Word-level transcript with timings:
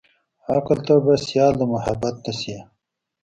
عقله 0.55 0.81
ته 0.85 0.95
به 1.05 1.13
سيال 1.25 1.53
د 1.57 1.61
محبت 1.73 2.15
نه 2.25 2.33
شې. 2.39 2.57